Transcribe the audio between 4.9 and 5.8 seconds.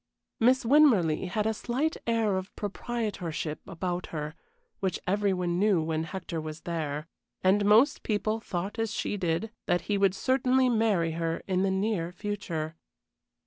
every one knew